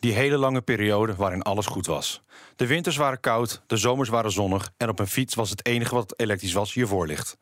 [0.00, 2.22] die hele lange periode waarin alles goed was.
[2.56, 5.94] De winters waren koud, de zomers waren zonnig en op een fiets was het enige
[5.94, 7.36] wat elektrisch was je voorlicht.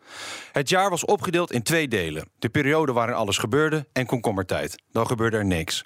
[0.53, 2.29] Het jaar was opgedeeld in twee delen.
[2.39, 4.83] De periode waarin alles gebeurde en komkommertijd.
[4.93, 5.85] Dan gebeurde er niks.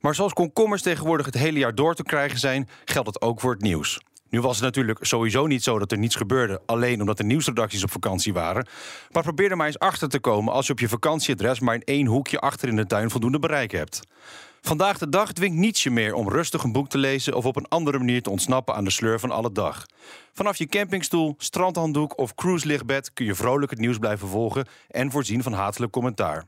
[0.00, 3.52] Maar zoals komkommers tegenwoordig het hele jaar door te krijgen zijn, geldt het ook voor
[3.52, 4.00] het nieuws.
[4.28, 7.82] Nu was het natuurlijk sowieso niet zo dat er niets gebeurde, alleen omdat de nieuwsredacties
[7.82, 8.66] op vakantie waren.
[9.10, 11.84] Maar probeer er maar eens achter te komen als je op je vakantieadres maar in
[11.84, 14.00] één hoekje achter in de tuin voldoende bereik hebt.
[14.64, 17.56] Vandaag de dag dwingt niets je meer om rustig een boek te lezen of op
[17.56, 19.86] een andere manier te ontsnappen aan de sleur van alle dag.
[20.32, 25.42] Vanaf je campingstoel, strandhanddoek of cruiselichtbed kun je vrolijk het nieuws blijven volgen en voorzien
[25.42, 26.44] van hatelijk commentaar.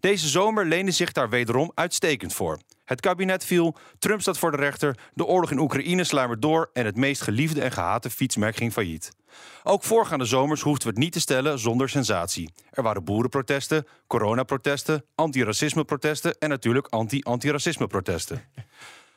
[0.00, 2.58] Deze zomer leende zich daar wederom uitstekend voor.
[2.84, 6.84] Het kabinet viel, Trump staat voor de rechter, de oorlog in Oekraïne sluimert door en
[6.84, 9.12] het meest geliefde en gehate fietsmerk ging failliet.
[9.62, 12.52] Ook voorgaande zomers hoefden we het niet te stellen zonder sensatie.
[12.70, 18.42] Er waren boerenprotesten, coronaprotesten, antiracismeprotesten en natuurlijk anti-antiracismeprotesten.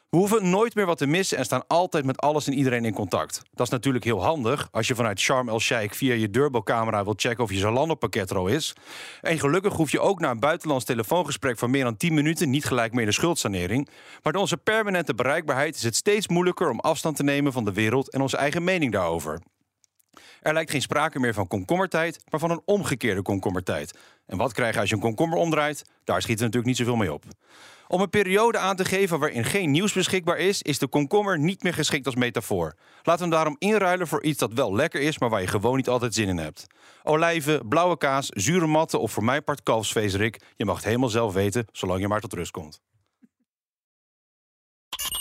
[0.09, 2.93] We hoeven nooit meer wat te missen en staan altijd met alles en iedereen in
[2.93, 3.41] contact.
[3.53, 7.43] Dat is natuurlijk heel handig als je vanuit Sharm el-Sheikh via je deurbelcamera wilt checken
[7.43, 8.73] of je Zalando-pakket er al is.
[9.21, 12.65] En gelukkig hoef je ook na een buitenlands telefoongesprek van meer dan 10 minuten niet
[12.65, 13.89] gelijk meer de schuldsanering.
[14.23, 17.73] Maar door onze permanente bereikbaarheid is het steeds moeilijker om afstand te nemen van de
[17.73, 19.41] wereld en onze eigen mening daarover.
[20.41, 23.97] Er lijkt geen sprake meer van komkommertijd, maar van een omgekeerde komkommertijd.
[24.25, 25.85] En wat krijg je als je een komkommer omdraait?
[26.03, 27.23] Daar schiet er natuurlijk niet zoveel mee op.
[27.87, 31.63] Om een periode aan te geven waarin geen nieuws beschikbaar is, is de komkommer niet
[31.63, 32.75] meer geschikt als metafoor.
[33.03, 35.89] We hem daarom inruilen voor iets dat wel lekker is, maar waar je gewoon niet
[35.89, 36.65] altijd zin in hebt.
[37.03, 40.41] Olijven, blauwe kaas, zure matten of voor mijn part kalfsvezerik.
[40.55, 42.81] Je mag het helemaal zelf weten, zolang je maar tot rust komt.